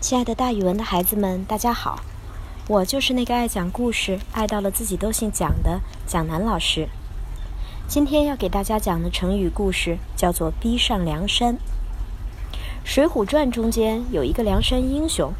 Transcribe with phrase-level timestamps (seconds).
[0.00, 2.00] 亲爱的，大语文的孩子们，大家好！
[2.68, 6.88] 我就是那个爱讲故事、爱到了自己都姓蒋的蒋楠老师。
[7.86, 11.54] 今天要给大家讲的成语故事叫做“逼上梁山”。
[12.82, 15.34] 《水浒传》中间有一个梁山英雄，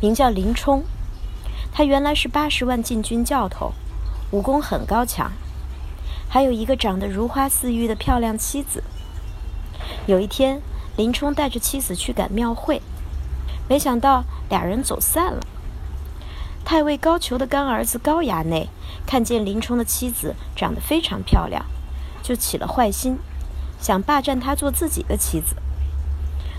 [0.00, 0.82] 名叫林冲。
[1.70, 3.74] 他原来是八十万禁军教头，
[4.30, 5.30] 武功很高强，
[6.26, 8.82] 还有一个长得如花似玉的漂亮妻子。
[10.06, 10.62] 有一天，
[10.96, 12.80] 林冲带着妻子去赶庙会。
[13.68, 15.40] 没想到俩人走散了。
[16.64, 18.68] 太尉高俅的干儿子高衙内
[19.06, 21.64] 看见林冲的妻子长得非常漂亮，
[22.22, 23.18] 就起了坏心，
[23.80, 25.54] 想霸占她做自己的妻子。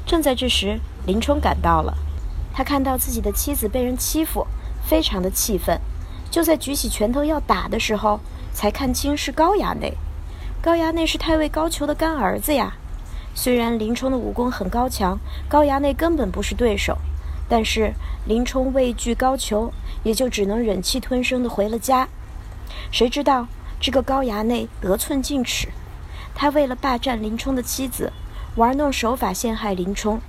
[0.06, 1.98] 正在这时，林冲赶到了，
[2.54, 4.48] 他看到自己的妻子被人欺负，
[4.86, 5.80] 非常的气愤。
[6.32, 8.22] 就在举起拳头要打的时候，
[8.54, 9.94] 才看清是高衙内。
[10.62, 12.76] 高衙内是太尉高俅的干儿子呀。
[13.40, 16.98] 虽然林冲的武功很高强，高衙内根本不是对手，
[17.48, 17.94] 但是
[18.26, 19.70] 林冲畏惧高俅，
[20.02, 22.10] 也就只能忍气吞声地回了家。
[22.92, 23.48] 谁知道
[23.80, 25.70] 这个高衙内得寸进尺，
[26.34, 28.12] 他为了霸占林冲的妻子，
[28.56, 30.20] 玩弄手法陷害林冲，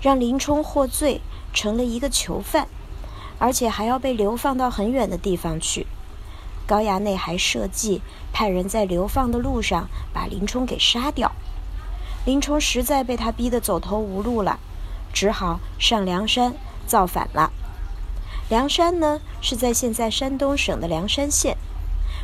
[0.00, 2.68] 让林冲获罪，成了一个囚犯，
[3.40, 5.88] 而且还要被流放到很远的地方去。
[6.68, 8.00] 高衙内还设计
[8.32, 11.32] 派人在流放的路上把林冲给杀掉。
[12.24, 14.58] 林冲实在被他逼得走投无路了，
[15.12, 16.54] 只好上梁山
[16.86, 17.52] 造反了。
[18.48, 21.56] 梁山呢，是在现在山东省的梁山县。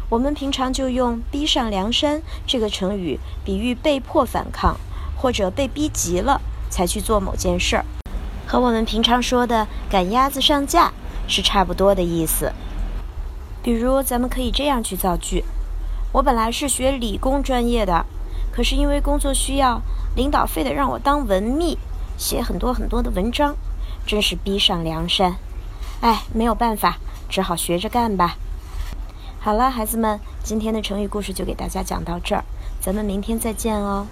[0.09, 4.77] 我们平常就用“逼上梁山”这个成语，比喻被迫反抗
[5.17, 7.84] 或者被逼急了才去做某件事儿，
[8.47, 10.93] 和我们平常说的“赶鸭子上架”
[11.28, 12.53] 是差不多的意思。
[13.62, 15.45] 比如，咱们可以这样去造句：
[16.12, 18.06] 我本来是学理工专业的。
[18.53, 19.81] 可是因为工作需要，
[20.17, 21.79] 领导非得让我当文秘，
[22.17, 23.55] 写很多很多的文章，
[24.06, 25.37] 真是逼上梁山。
[26.01, 28.37] 哎，没有办法，只好学着干吧。
[29.41, 32.44] 好了，孩子们，今天的成语故事就给大家讲到这儿，
[32.81, 34.06] 咱们明天再见哦。